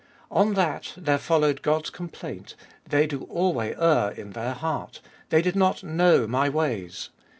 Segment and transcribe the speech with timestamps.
[0.31, 2.55] On that there followed God's complaint,"
[2.89, 7.09] They do alway err in their heart; they did not know my ways."